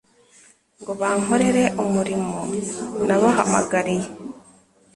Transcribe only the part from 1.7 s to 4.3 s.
umurimo nabahamagariye